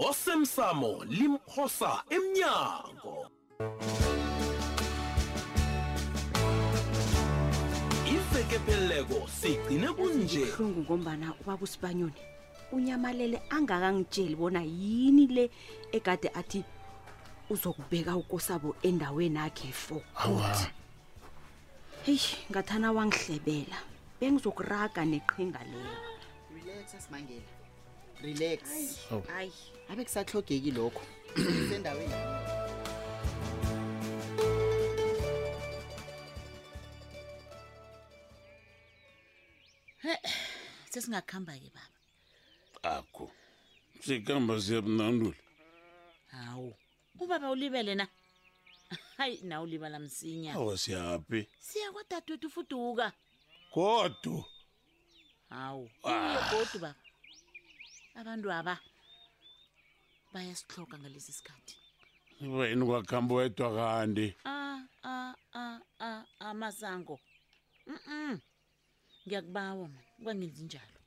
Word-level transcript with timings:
osemsamo 0.00 1.04
limphosa 1.04 2.02
emnyango. 2.10 3.28
Iveke 8.06 8.58
pheleleko 8.64 9.28
sigcine 9.28 9.88
kunje. 9.92 10.44
Buhlungu 10.46 10.80
ngombana 10.80 11.34
ubaba 11.40 11.64
usibanyoni 11.64 12.20
unyamalele 12.72 13.42
angakangitsheli 13.50 14.36
bona 14.36 14.62
yini 14.62 15.26
le 15.26 15.50
egade 15.92 16.28
athi 16.34 16.64
uzokubeka 17.50 18.16
ukosabo 18.16 18.76
endaweni 18.82 19.38
akhe 19.38 19.72
for 19.72 20.02
awa. 20.16 20.56
Heyi 22.06 22.20
ngathana 22.50 22.92
wangihlebela 22.92 23.76
bengizokuraga 24.20 25.04
neqhinga 25.04 25.60
leyo 25.64 25.96
relax 26.54 26.94
asimangela 26.94 27.59
relax. 28.22 28.60
Hayi 29.28 29.52
abe 29.90 30.04
kusahlogeki 30.04 30.70
lokho. 30.70 31.02
Sendaweni 31.70 32.14
sesingakuhamba-ke 40.90 41.70
baba. 41.76 42.98
Akho. 42.98 43.30
Sikamba 44.00 44.60
siyabunandula 44.60 45.36
hawu. 46.26 46.74
Ubaba 47.20 47.50
ulibele 47.50 47.94
na? 47.94 48.08
Hayi 49.16 49.40
na 49.42 49.60
ulibala 49.62 49.98
msinya 49.98 50.54
awa 50.54 50.78
siyaphi 50.78 51.46
siya 51.60 51.92
kwadadewethu 51.92 52.50
fuduka 52.50 53.12
kodwa 53.70 54.44
hawu. 55.50 55.90
Iye 56.04 56.38
godu 56.50 56.78
baba. 56.78 56.94
Abantu 58.14 58.52
aba 58.52 58.78
bayasihloga 60.32 60.98
ngalesi 60.98 61.32
sikhathi. 61.32 61.76
Wena 62.40 62.86
kwakhamba 62.86 63.34
wedwa 63.34 63.68
kanti? 63.76 64.34
Amasango 66.38 67.20
mm 67.86 68.38
ngiyakubawa 69.26 69.88
man. 69.88 70.04
Kwangenzi 70.22 70.64
njalo. 70.64 71.00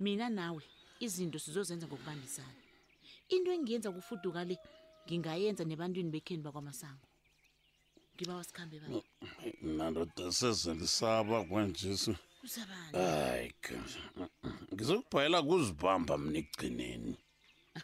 Mina 0.00 0.28
nawe 0.28 0.62
izinto 1.00 1.38
sizozenza 1.38 1.86
ngokubambisana. 1.86 2.62
Into 3.28 3.52
engiyenza 3.52 3.92
kufuduka 3.92 4.44
le 4.44 4.58
ngingayenza 5.06 5.64
nebantwini 5.64 6.10
bekheni 6.10 6.42
bakwamasango. 6.42 7.06
Ngibawa 8.14 8.44
sikhambe 8.44 8.80
baba 8.80 9.02
nandoda 9.62 10.32
sezelisaba 10.32 11.44
kwanjesu 11.44 12.16
kusabani 12.40 12.92
hayi 12.92 13.54
ngizokubhayela 14.78 15.42
kuzibamba 15.42 16.18
mna 16.18 16.38
ekugcineni. 16.38 17.16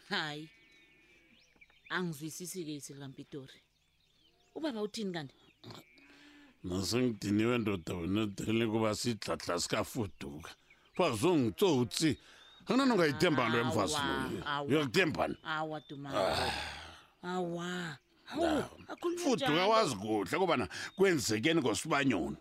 Hayi. 0.09 0.49
Angizwisisi-ke 1.89 2.73
isikampitori 2.75 3.59
ubaba 4.55 4.81
uthini 4.81 5.13
kanti? 5.13 5.35
Nasengidiniwe 6.63 7.57
ndoda 7.57 7.93
wena 7.93 8.25
dele 8.25 8.67
kuba 8.67 8.95
sidladla 8.95 9.59
sikafuduka. 9.59 10.51
Bazongitsotsi 10.97 12.17
anginanongayithemba 12.67 13.49
nto 13.49 13.57
emfasi 13.59 13.95
Awa, 13.95 14.29
loyo 14.29 14.43
awa. 14.47 14.67
uyakuthembani 14.67 15.35
awa 15.43 15.81
dumao 15.89 16.15
awa. 17.23 17.97
Hawu 18.25 18.41
akhulume 18.87 19.21
fuduka 19.21 19.67
wazi 19.67 19.95
kuhle 19.95 20.37
kubana 20.39 20.67
kwenzekeni 20.95 21.61
ngosibanyoni. 21.61 22.37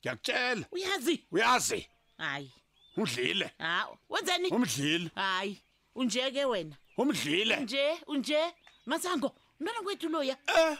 Ngiyakutshela. 0.00 0.66
Uyazi? 0.72 1.24
Uyazi. 1.32 1.88
Hayi. 2.18 2.50
Umdlile. 2.96 3.50
Hawu 3.58 3.98
wenzeni? 4.08 4.48
Umdlile. 4.48 5.10
Hayi 5.14 5.62
unje-ke 5.94 6.44
wena. 6.44 6.76
Umdlile. 6.96 7.56
Nje 7.56 7.98
unje. 8.06 8.54
Masango 8.86 9.34
mntwana 9.60 9.82
kwethu 9.82 10.08
loya. 10.08 10.36
Eh. 10.46 10.78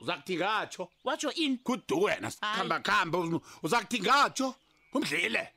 Uzakuthi 0.00 0.36
ngatsho? 0.36 0.92
Watsho 1.04 1.32
ini? 1.32 1.56
Kudu 1.56 2.02
wena 2.02 2.30
sikhamba 2.30 2.80
khamba 2.80 3.40
uzakuthi 3.62 4.00
ngatsho? 4.00 4.54
Umdlile. 4.92 5.48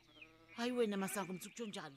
Hayi 0.56 0.72
wena 0.72 0.96
masango 0.96 1.32
mtsukutsho 1.32 1.66
njalo 1.66 1.96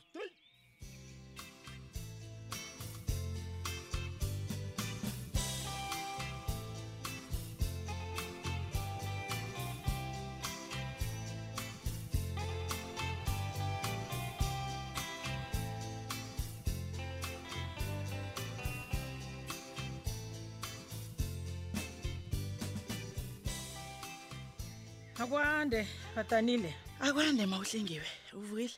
akwande 25.19 25.87
badanile. 26.15 26.71
Akwande 26.99 27.45
mawuhlengiwe. 27.45 28.07
Uvukile? 28.33 28.73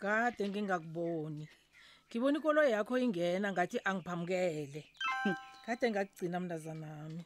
Kade 0.00 0.48
ngingakuboni. 0.48 1.48
Ngibona 2.08 2.38
ikolo 2.38 2.60
yakho 2.74 2.94
ingena 2.98 3.52
ngathi 3.52 3.78
angiphamukele. 3.84 4.80
Kade 5.66 5.86
ngakugcina 5.90 6.40
mntazanami 6.40 7.22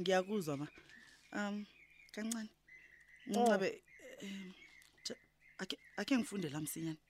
ngiyakuzwa 0.00 0.56
ma. 0.60 0.66
Um 1.36 1.64
kancane. 2.14 2.50
Ncabe 3.26 3.68
em, 4.20 4.52
cha- 5.04 5.20
akhe 5.58 5.76
akhe 5.96 6.14
ngifunde 6.16 6.48
la 6.50 6.60
msinyane. 6.60 7.00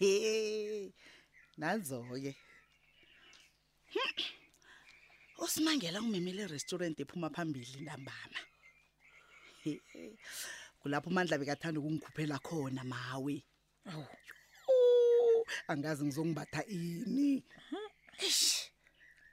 Nazo-ke 1.58 2.32
usimangela 5.38 6.00
ungimemele 6.00 6.42
erestaurant 6.42 7.00
ephuma 7.00 7.30
phambili 7.30 7.80
ntambama. 7.80 8.40
Kulapho 10.80 11.10
umandla 11.10 11.38
bekathanda 11.38 11.80
ukungikhuphela 11.80 12.38
khona 12.38 12.84
mawe. 12.84 13.36
Awu. 13.90 14.06
Angazi 15.68 16.04
ngizongibatha 16.04 16.64
ini. 16.66 17.42
Eish. 18.18 18.70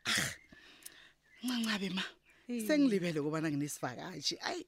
Ah, 0.06 0.34
ncancabe 1.44 1.90
ma 1.90 2.04
sengilibele 2.48 3.22
kubana 3.22 3.48
nginesivakashi 3.50 4.36
ayi 4.44 4.68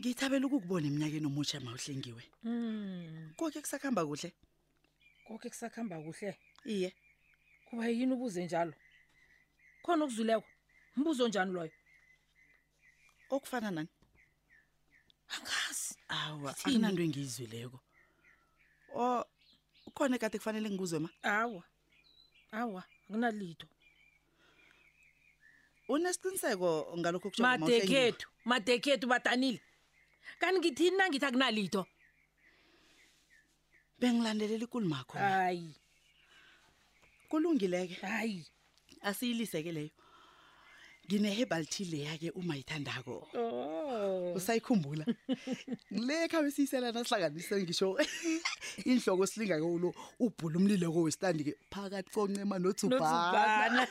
ngiyithabela 0.00 0.46
ukukubona 0.46 0.86
eminyakeni 0.86 1.26
omutsha 1.26 1.60
mawuhlengiwe 1.60 2.22
Mm, 2.42 3.32
konke 3.36 3.60
kusakuhamba 3.62 4.02
kuhle? 4.06 4.32
Konke 5.26 5.48
kusakuhamba 5.48 6.02
kuhle? 6.02 6.34
Iye. 6.66 6.90
Kuba 7.66 7.86
yini 7.86 8.12
ubuze 8.12 8.44
njalo? 8.44 8.74
Khona 9.82 10.04
okuzwileko 10.04 10.48
mbuzo 10.96 11.28
njani 11.28 11.52
loyo? 11.52 11.72
Okufana 13.30 13.70
nani? 13.70 13.88
Angazi. 15.34 15.94
Awa 16.08 16.50
akunanto 16.50 17.02
engiyizwileko. 17.02 17.78
O 18.94 19.24
ukhona 19.86 20.16
ekade 20.16 20.38
kufanele 20.38 20.70
ngibuzwe 20.70 20.98
ma? 20.98 21.10
Awa 21.22 21.62
awa 22.52 22.84
akunalitho. 23.08 23.66
Unesiqiniseko 25.88 26.94
ngalokho 26.98 27.30
madekhethu 27.38 28.26
madekhethu 28.44 29.06
badanile. 29.06 29.60
Kanti 30.38 30.58
ngithini 30.58 30.96
na 30.96 31.08
ngithi 31.08 31.26
akunalitho? 31.26 31.86
Bengilandelela 33.98 34.64
ikulumakho 34.64 35.18
hayi 35.18 35.74
kulungileke? 37.28 37.94
Hayi 38.06 38.46
asiyilise-ke 39.02 39.72
leyo. 39.72 39.90
Ngine-herbal 41.06 41.66
tea 41.66 41.84
leya-ke 41.86 42.30
uma 42.34 42.56
yithandako. 42.56 43.28
Oh. 43.34 44.34
Usayikhumbula 44.34 45.06
le 45.90 46.28
khabe 46.28 46.50
siyiselana 46.50 47.04
sihlanganise 47.04 47.62
ngisho 47.62 47.94
inhloko 48.90 49.26
silinga 49.26 49.60
kulo 49.60 49.94
ubhula 50.18 50.58
umlilo-ko 50.58 51.06
wesitandi-ke 51.06 51.54
phakathi 51.70 52.10
koncema 52.10 52.58
nothubhana. 52.58 53.86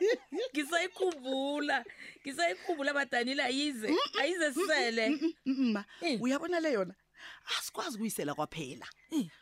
Ngisayikhumbula. 0.54 1.84
Ngisayikhumbula 2.22 2.94
badanile 2.94 3.42
ayize 3.42 3.90
ayize 4.20 4.54
sisele. 4.54 5.18
Ma. 5.46 5.84
Eh. 6.02 6.22
uyabona 6.22 6.60
le 6.60 6.72
yona? 6.72 6.94
Asikwazi 7.58 7.96
ukuyisela 7.96 8.34
kwaphela. 8.34 8.86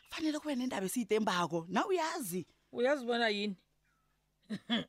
Fanele 0.09 0.39
kube 0.39 0.55
nendaba 0.55 0.85
esiyitembako. 0.85 1.67
Na 1.69 1.85
uyazi? 1.85 2.45
Uyazibona 2.71 3.29
yini? 3.29 3.55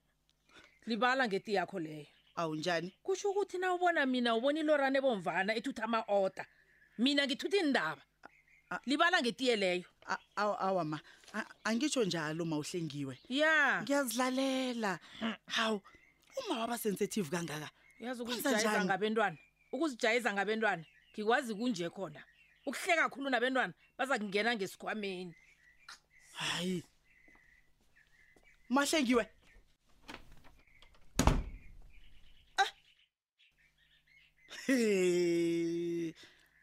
Libala 0.86 1.28
ngeti 1.28 1.54
yakho 1.54 1.78
leyo. 1.80 2.06
Awunjani? 2.36 2.94
Kusho 3.02 3.30
ukuthi 3.30 3.58
na 3.58 3.74
ubona 3.74 4.06
mina 4.06 4.34
ubona 4.34 4.60
ilorane 4.60 4.98
ebomvana 4.98 5.54
ethutha 5.54 5.84
ama-oda. 5.84 6.46
Mina 6.98 7.26
ngithutha 7.26 7.56
indaba. 7.56 8.02
Libala 8.86 9.20
ngetiye 9.20 9.56
leyo. 9.56 9.84
awa 10.36 10.84
ma. 10.84 11.00
Angitsho 11.64 12.04
njalo 12.04 12.44
ma 12.44 12.56
uhlengiwe. 12.58 13.18
Ya. 13.28 13.82
Ngiyazilalela. 13.82 14.98
Hawu 15.46 15.80
uma 16.46 16.60
waba 16.60 16.78
sensitive 16.78 17.30
kangaka 17.30 17.70
yazi 18.00 18.24
Kwenza 18.24 18.50
ukuzijayeza 18.50 18.70
njani? 18.70 18.84
ngabentwana? 18.84 19.36
Ukuzijayeza 19.72 20.32
ngabentwana 20.32 20.84
ngikwazi 21.12 21.54
kunje 21.54 21.90
khona. 21.90 22.22
Ukuhleka 22.66 23.02
kakhulu 23.02 23.30
nabantwana 23.30 23.72
baza 23.98 24.18
kungena 24.18 24.56
ngesikhwameni. 24.56 25.34
Hayi 26.32 26.84
mahlengiwe. 28.70 29.26
Ah. 32.58 32.70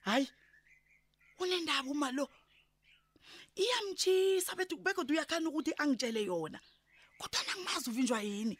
Hayi 0.01 0.27
unendaba 1.39 1.89
uma 1.91 2.11
lo. 2.11 2.29
Iyamtshisa 3.55 4.55
bethu 4.55 4.77
bekodwa 4.77 5.13
uyakhana 5.13 5.49
ukuthi 5.49 5.73
angitshele 5.77 6.23
yona. 6.23 6.59
Kodwa 7.17 7.43
nangimazi 7.43 7.89
uvinjwa 7.89 8.21
yini? 8.21 8.57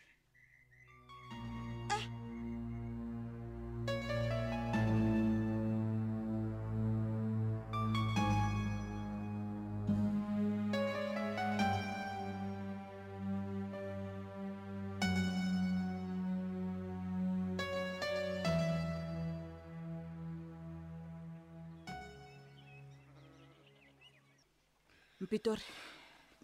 Mpitori 25.20 25.64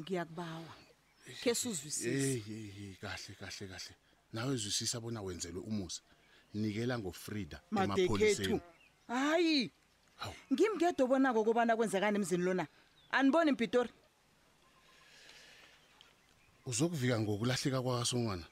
ngiyakubawa 0.02 0.74
ke 1.44 1.56
suzwisise 1.56 2.10
hey 2.10 2.70
hey 2.72 2.96
kahle 2.96 3.36
kahle 3.40 3.68
kahle. 3.68 3.96
Nawe 4.34 4.56
zwisisa 4.56 5.00
bona 5.00 5.22
wenzelwe 5.22 5.62
umusa. 5.62 6.02
Nikela 6.54 7.00
ngofrida 7.00 7.62
emapholiseni. 7.72 8.62
Hayi. 9.08 9.72
Ngimngedo 10.54 11.06
obonako 11.06 11.44
kobana 11.44 11.75
kwenzekani 11.75 12.18
emzini 12.18 12.44
lona. 12.44 12.68
Aniboni 13.12 13.52
mpitori. 13.52 13.90
Uzokuvika 16.66 17.20
ngokulahleka 17.20 17.81
kwakasongwana. 17.81 18.46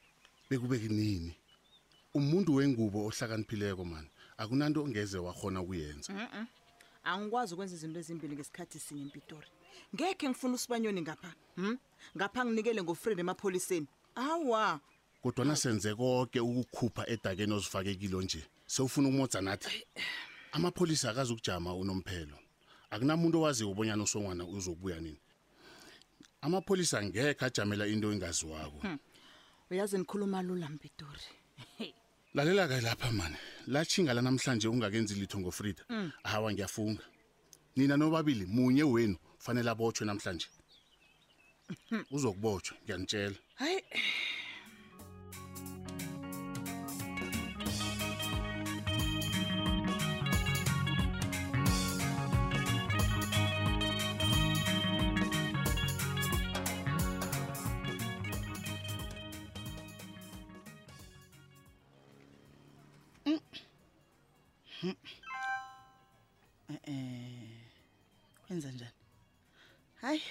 Bekube 0.50 0.80
kunini 0.80 1.36
umuntu 2.14 2.56
wengubo 2.56 3.06
ohlakaniphileko 3.08 3.86
mani 3.86 4.10
akunanto 4.38 4.84
ongeze 4.84 5.18
wakhona 5.18 5.62
ukuyenza. 5.62 6.14
Angikwazi 7.04 7.54
ukwenza 7.54 7.76
izinto 7.76 8.00
ezimbili 8.00 8.36
ngesikhathi 8.36 8.80
sinye 8.80 9.06
mpitori 9.06 9.48
ngekhe 9.96 10.30
ngifuna 10.30 10.54
usibanyoni 10.56 11.02
ngapha 11.02 11.34
hm? 11.56 11.78
ngapha 12.18 12.46
nginikele 12.46 12.84
ngofrida 12.84 13.22
emapholiseni. 13.22 13.88
Awa. 14.16 14.80
Kodwana 15.22 15.56
senze 15.56 15.96
konke 15.96 16.40
ukukhupha 16.40 17.08
edakeni 17.08 17.54
ozifakekilo 17.54 18.22
nje. 18.22 18.44
Sewufuna 18.66 19.08
ukumodza 19.08 19.42
nathi. 19.42 19.86
Amapholisa 20.52 21.10
akazi 21.10 21.34
ukujama 21.34 21.76
unomphelo. 21.76 22.38
Akunamuntu 22.90 23.40
owaziyo 23.40 23.72
ubonyana 23.72 24.04
usongwana 24.04 24.44
uzokubuya 24.46 25.00
nini. 25.00 25.20
Amapholisa 26.42 27.00
angekhe 27.00 27.46
ajamela 27.46 27.88
into 27.88 28.12
engaziwako. 28.12 28.80
Uyazi 29.72 29.98
nikhuluma 29.98 30.42
lula 30.42 30.70
mpitori 30.70 31.22
lalela 32.34 32.68
ke 32.68 32.82
lapha 32.82 33.12
mani. 33.12 33.36
Latshinga 33.68 34.14
la 34.14 34.22
namhlanje 34.22 34.68
ungakenzi 34.68 35.16
litho 35.16 35.40
ngofrida. 35.40 35.84
Hawa 36.24 36.54
ngiyafunga. 36.54 37.04
Nina 37.76 37.98
nobabili 37.98 38.46
munye 38.46 38.84
wenu 38.84 39.18
fanele 39.40 39.70
abotshwe 39.70 40.06
namhlanje. 40.06 40.48
Uzokubotshwa 42.16 42.78
ngiyanitshela 42.84 43.36
hayi 43.56 43.84
eh 66.84 67.62
kwenza 68.48 68.72
njani? 68.72 68.92
Hayi 70.02 70.22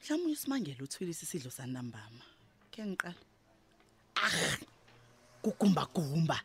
mhlawumbe 0.00 0.32
usimangele 0.32 0.82
uthwilisa 0.82 1.22
isidlo 1.22 1.50
sanambama 1.50 2.24
ke 2.70 2.86
ngiqala. 2.86 3.20
Ah 4.16 4.58
kugumba 5.42 5.86
gumba 5.94 6.40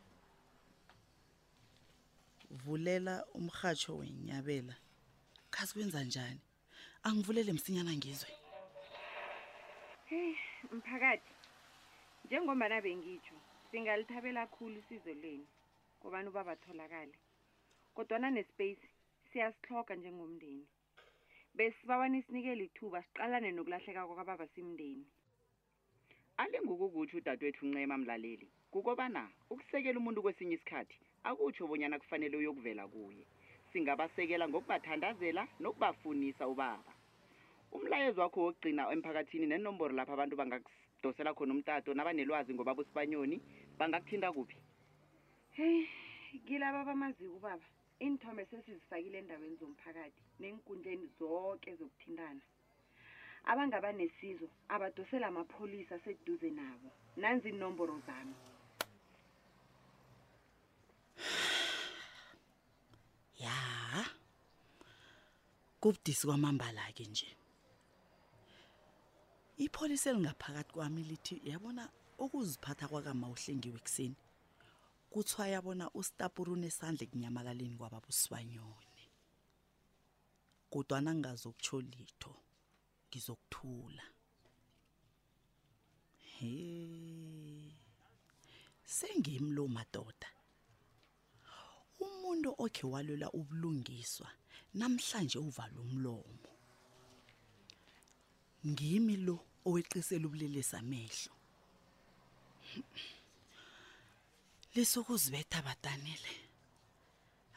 vulela 2.49 3.25
umhatsho 3.33 3.97
wenyabela. 3.97 4.75
Kazi 5.49 5.73
kwenza 5.73 6.03
njani? 6.03 6.39
Angivulele 7.03 7.53
msinyana 7.53 7.93
ngizwe. 7.93 8.29
Mphakathi 10.71 11.33
njengombana 12.25 12.81
bengitsho 12.81 13.35
singalithabela 13.71 14.47
khulu 14.47 14.79
isizo 14.79 15.13
lenu. 15.13 15.47
Kobana 16.01 16.29
ubaba 16.29 16.51
atholakale 16.51 17.15
kodwana 17.95 18.29
nespace 18.31 18.87
siyasihloga 19.29 19.95
njengomndeni. 19.95 20.65
Besibawa 21.57 22.07
nisinikele 22.09 22.63
ithuba 22.65 23.03
siqalane 23.03 23.49
nokulahleka 23.51 24.07
kwakababa 24.07 24.47
simndeni. 24.53 25.05
Alingukukutsho 26.41 27.17
udadewethu 27.17 27.65
uncema 27.65 27.97
mlaleli 27.97 28.47
kukobana 28.71 29.21
ukusekela 29.49 29.99
umuntu 29.99 30.21
kwesinye 30.23 30.55
isikhathi 30.55 30.97
akutsho 31.27 31.67
bonyana 31.67 31.99
kufanele 31.99 32.37
uyokuvela 32.37 32.87
kuye. 32.87 33.23
Singabasekela 33.71 34.45
ngokubathandazela 34.47 35.43
nokubafunisa 35.59 36.47
ubaba. 36.47 36.93
Umlayezo 37.75 38.21
wakho 38.21 38.39
wokugcina 38.41 38.91
emphakathini 38.93 39.45
nenomboro 39.47 39.93
lapho 39.95 40.13
abantu 40.13 40.35
bangadosela 40.39 41.33
khona 41.33 41.53
umtato 41.53 41.93
nabanelwazi 41.93 42.53
ngobaba 42.53 42.81
usibanyoni 42.81 43.37
bangakuthinta 43.77 44.31
kuphi? 44.31 44.57
Heyi 45.59 45.87
kilaba 46.47 46.85
bamaziko 46.85 47.35
ubaba 47.35 47.67
iinthombe 48.01 48.45
sesizifakile 48.45 49.17
endaweni 49.19 49.55
zomphakathi 49.61 50.21
neenkundleni 50.39 51.07
zonke 51.19 51.75
zokuthintana. 51.79 52.41
Abangaba 53.51 53.91
nesizo 53.91 54.47
abadosela 54.73 55.27
amapholisa 55.27 55.95
aseduze 55.95 56.49
nabo. 56.49 56.89
Nanzi 57.17 57.49
inomboro 57.49 57.99
zami. 58.07 58.35
Ya 63.43 63.55
kubudisi 65.81 66.27
kwamambala 66.27 66.91
ke 66.95 67.03
nje. 67.05 67.29
Ipholisa 69.57 70.09
elingaphakathi 70.09 70.73
kwami 70.73 71.03
lithi 71.03 71.41
yabona 71.43 71.83
ukuziphatha 72.17 72.87
kwakama 72.87 73.27
uhlengiwe 73.29 73.77
ekuseni 73.77 74.15
kuthiwa 75.11 75.47
yabona 75.53 75.85
ustapuru 75.99 76.53
unesandla 76.53 77.03
ekunyamalaleni 77.05 77.77
kwababa 77.79 78.07
usibanyoni. 78.13 79.05
Kodwana 80.71 81.11
ngingazokutsho 81.15 81.77
litho 81.81 82.33
ngizokuthula. 83.07 84.05
He 86.35 86.53
sengimlo 88.85 89.67
madoda 89.67 90.29
umuntu 91.99 92.49
okhe 92.63 92.85
walwela 92.87 93.27
ubulungiswa 93.39 94.29
namhlanje 94.73 95.37
uvala 95.39 95.77
umlomo. 95.85 96.51
Ngimi 98.67 99.15
lo 99.25 99.37
oweqisela 99.65 100.25
ubulelesi 100.27 100.75
amehlo. 100.75 101.33
Lisukuzibetha 104.75 105.61
badanile 105.61 106.33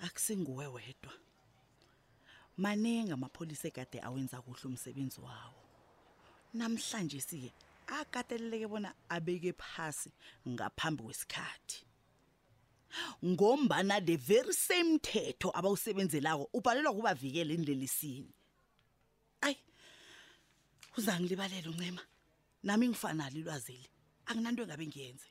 akusinguwe 0.03 0.67
wedwa. 0.67 1.13
Maningi 2.57 3.13
amapholisa 3.13 3.69
ekade 3.69 4.01
awenza 4.01 4.43
kuhle 4.43 4.65
umsebenzi 4.65 5.21
wawo. 5.21 5.63
Namhlanje 6.55 7.21
siye 7.21 7.53
akateleleke 7.87 8.67
bona 8.67 8.95
abeke 9.09 9.53
phasi 9.53 10.11
ngaphambi 10.49 11.03
kwesikhathi. 11.03 11.85
Ngombana 13.25 14.01
the 14.05 14.17
very 14.17 14.53
same 14.53 14.95
mthetho 14.95 15.51
abawusebenzelako 15.55 16.49
ubhalelwa 16.53 16.93
kubavikela 16.95 17.55
endlelisini. 17.55 18.33
Ayi 19.41 19.57
uzangilibalela 20.97 21.71
uncema? 21.71 22.03
Nami 22.63 22.89
ngifanele 22.89 23.39
ilwazeli 23.41 23.89
akunanto 24.27 24.63
engabe 24.63 24.87
ngiyenze. 24.87 25.27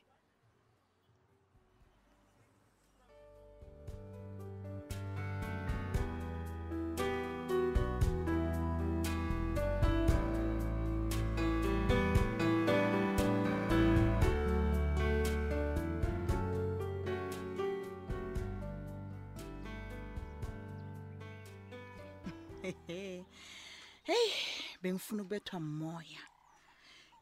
Bengifuna 24.82 25.22
ukubethwa 25.22 25.60
moya. 25.60 26.22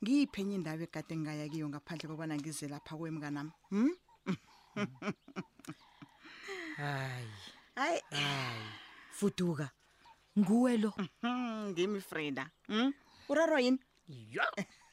Ngiyiphi 0.02 0.40
enye 0.40 0.54
indawo 0.54 0.82
egade 0.82 1.16
ngingaya 1.16 1.48
kiyo 1.48 1.68
ngaphandle 1.68 2.08
kokubana 2.08 2.34
ngize 2.36 2.68
lapha 2.68 2.96
kwemnganami 2.96 3.52
hm 3.70 3.90
hayi. 6.76 7.28
Hayi. 7.76 8.00
Fuduka. 9.12 9.70
Nguwe 10.38 10.76
lo? 10.76 10.92
Mhm, 10.96 11.70
ngimi 11.70 12.00
frida. 12.00 12.50
Hm 12.68 12.92
urarwa 13.28 13.60
yini? 13.60 13.78
Ya 14.08 14.46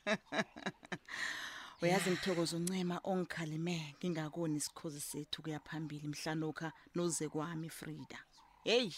uyazi 1.81 2.09
ngithokoza 2.11 2.57
uncema 2.57 2.99
ongikhalime 3.03 3.95
ngingakoni 3.99 4.55
isikhozi 4.57 4.99
sethu 5.01 5.41
kuya 5.41 5.59
phambili 5.59 6.07
mhlanokha 6.07 6.71
noze 6.95 7.29
kwami 7.29 7.69
frida. 7.69 8.19
Heyi 8.63 8.95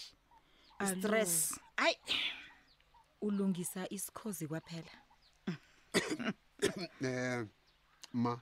stress. 0.87 1.59
Ayi. 1.77 1.97
Ulungisa 3.21 3.89
isikhozi 3.89 4.47
kwaphela. 4.47 4.91
Eh 7.01 7.45
ma 8.13 8.41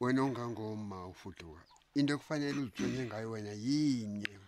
wena 0.00 0.22
ongangoma 0.22 1.06
ufuduka 1.06 1.62
into 1.94 2.14
ekufanele 2.14 2.58
uzitshwenye 2.58 3.06
ngayo 3.06 3.30
wena 3.30 3.52
yinye 3.52 4.38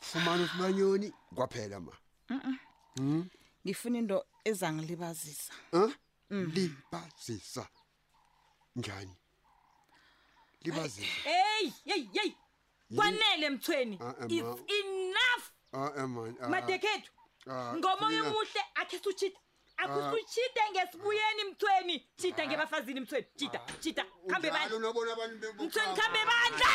fumana 0.00 0.42
usibanyoni 0.42 1.12
kwaphela 1.34 1.80
ma. 1.80 1.92
Mhm 2.98 3.28
ngifuna 3.66 3.98
into 3.98 4.24
ezangilibazisa. 4.44 5.52
Eh 5.72 5.90
libazisa. 6.30 7.68
Njani? 8.76 9.16
Libazisa. 10.62 11.06
Hey 11.24 11.70
hey 11.84 12.08
hey. 12.12 12.32
Kwanele 12.96 13.50
mthweni. 13.50 13.98
Ah, 14.02 14.14
eh, 14.28 14.44
madekhethu 16.48 17.10
ngomoya 17.76 18.22
omuhle 18.22 18.62
akhe 18.74 18.98
sutshita 18.98 19.38
akusutshite 19.76 20.60
ngesibuyeni 20.70 21.44
mthweni. 21.50 22.08
Tshita 22.16 22.46
ngebafazini 22.46 23.00
mthweni. 23.00 23.26
Tshita 23.36 23.58
tshita 23.80 24.04
khambe 24.30 24.50
bandlamthweni 24.50 25.72
khambe 25.96 26.20
bandla. 26.30 26.70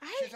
Hayi. 0.00 0.28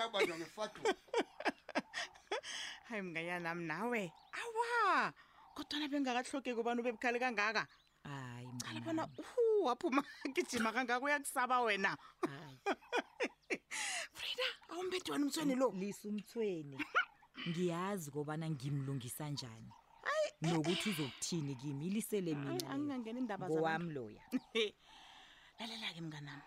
Mnganyanami 3.03 3.65
nawe 3.67 4.13
awa 4.41 5.13
kodwana 5.55 5.89
bengakahlogeki 5.89 6.61
ubani 6.61 6.81
ubebukhali 6.81 7.19
kangaka. 7.19 7.67
Hayi 8.05 8.49
cala 8.63 8.81
bona 8.81 9.09
waphuma 9.65 10.03
gijima 10.35 10.73
kangaka 10.73 11.05
uyakusaba 11.05 11.61
wena. 11.61 11.97
Hayi. 12.23 12.59
awumbethi 14.97 15.13
wena 15.13 15.25
umthweni 15.25 15.55
lo 15.55 15.71
lisumthweni 15.81 16.79
ngiyazi 17.49 18.11
kobana 18.11 18.51
ngimlungisa 18.51 19.31
njani. 19.31 19.73
Nokuthi 20.41 20.91
uzokuthini 20.91 21.55
kimi 21.55 21.87
ilisele 21.87 22.35
mina. 22.35 22.71
angingangena 22.71 23.19
indaba 23.19 23.49
ngowami 23.49 23.93
loya. 23.93 24.23
Lalela-ke 25.59 26.01
mnganami. 26.01 26.43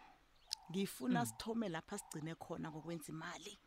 Ngifuna 0.72 1.26
sithome 1.26 1.70
lapha 1.70 1.98
sigcine 1.98 2.36
khona 2.36 2.72
ngokwenza 2.72 3.12
imali. 3.12 3.60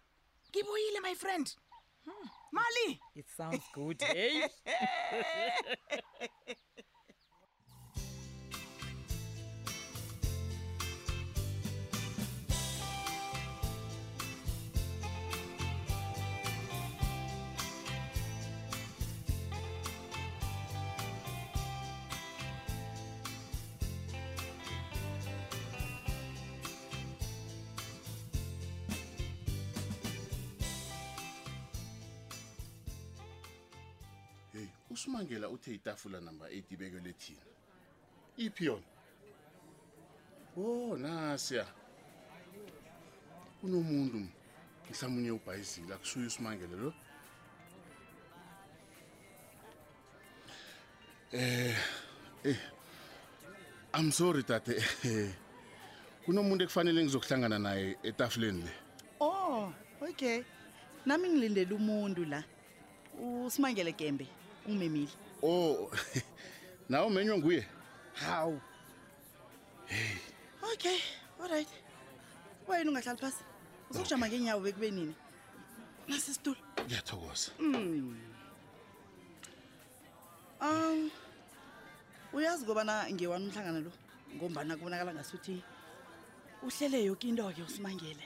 Ngibuyile 0.50 1.00
my 1.00 1.14
friend. 1.14 1.56
Hmm, 2.04 2.28
mali! 2.52 3.00
It 3.14 3.28
sounds 3.28 3.64
good 3.74 4.02
hey. 4.02 4.48
hey 34.92 34.94
usumangela 34.94 35.48
uthe 35.48 35.74
itafula 35.74 36.20
namba 36.20 36.48
8 36.48 36.62
ibekelwe 36.70 37.12
thina. 37.12 37.40
Iphi 38.36 38.64
yona? 38.64 38.82
Oh 40.56 40.96
nasiya 40.96 41.66
unomuntu 43.62 44.28
mhlawumunye 44.90 45.30
ubhayizile 45.30 45.94
akusuye 45.94 46.26
usumangele 46.26 46.76
lo. 46.76 46.94
Eh 51.32 51.76
eh 52.44 52.56
I'm 53.94 54.12
sorry 54.12 54.42
tate. 54.42 54.76
Eh, 55.04 55.30
kunomuntu 56.24 56.64
ekufanele 56.64 57.02
ngizokuhlangana 57.04 57.58
naye 57.58 57.96
etafuleni 58.02 58.62
le? 58.62 58.72
Oh 59.20 59.72
okay. 60.00 60.42
Nami 61.06 61.28
ngilindele 61.28 61.74
umuntu 61.74 62.24
la. 62.24 62.44
Usimangele 63.46 63.92
gembe 63.92 64.26
umemile. 64.66 65.12
Oh 65.42 65.90
nawe 66.88 67.10
menywe 67.10 67.38
nguye 67.38 67.66
hawu. 68.14 68.60
Okay 70.72 70.98
alright 71.42 71.68
wena 72.68 72.90
ungahlali 72.90 73.18
phasi? 73.18 73.44
Uzokujama 73.90 74.28
ngenyawo 74.28 74.60
bekube 74.60 74.90
nini? 74.90 75.14
Nasisitulo 76.08 76.56
ngiyathokoza. 76.86 77.50
Mm. 77.58 78.16
Um 80.60 81.10
uyazi 82.32 82.64
kobana 82.64 83.10
ngewani 83.10 83.46
umhlangano 83.46 83.80
lo? 83.80 83.92
Ngombana 84.36 84.76
kubonakala 84.76 85.14
ngasuthi 85.14 85.62
uhlele 86.62 87.04
yoke 87.04 87.28
into-ke 87.28 87.62
usimangele. 87.62 88.24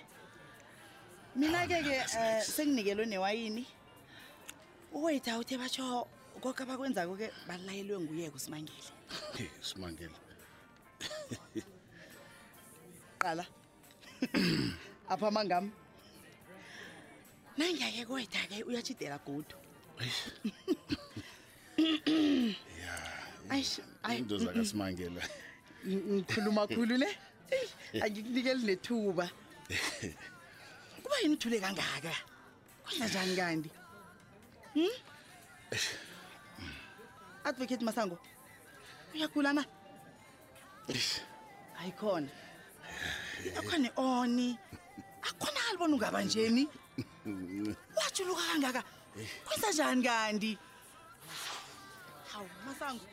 Mina-ke 1.37 1.83
ke 1.83 1.97
um 2.01 2.43
senginikelwe 2.43 3.07
newayini. 3.07 3.67
Uwetha 4.93 5.39
uthe 5.39 5.59
batsho 5.59 6.09
koke 6.47 6.63
abakwenzako-ke 6.63 7.27
balayelwe 7.49 7.99
nguyeke 7.99 8.37
usimangele 8.39 8.83
simangele. 9.61 10.15
Qala. 13.19 13.45
Apha 15.11 15.27
amangami 15.29 15.71
nangiyake 17.59 18.07
kwetha-ke 18.07 18.63
uyatshidela 18.63 19.19
godu. 19.27 19.57
Into 24.19 24.39
zakasimangela 24.39 25.23
ng- 25.85 26.05
ngikhuluma 26.23 26.67
khulu 26.71 26.97
le. 27.03 27.11
Angikunikeli 28.03 28.63
nethuba. 28.67 29.27
Kuba 31.03 31.17
yini 31.23 31.35
uthule 31.35 31.59
kangaka? 31.61 32.15
Kwenza 32.85 33.07
njani 33.07 33.37
kanti? 33.37 33.71
Hmm? 34.75 34.95
Advocate 37.47 37.85
masango 37.85 38.19
uyagula 39.15 39.53
na 39.53 39.65
ayikhona. 41.81 42.29
Akhona 43.59 43.89
oni 43.97 44.59
akhonali 45.23 45.77
bona 45.79 45.95
ungaba 45.95 46.23
njeni? 46.23 46.69
Wajuluka 47.97 48.43
kangaka? 48.53 48.83
Kwenza 49.45 49.71
njani 49.73 50.03
kanti? 50.03 50.59
Hawu 52.33 52.49
masango 52.67 53.05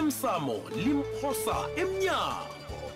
namsamo 0.00 0.56
limphosa 0.76 1.56
emnyango. 1.76 2.89